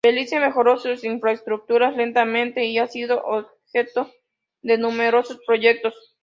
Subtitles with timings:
[0.03, 4.09] Belice mejoró sus infraestructuras lentamente y ha sido objeto
[4.63, 6.15] de numerosos proyectos.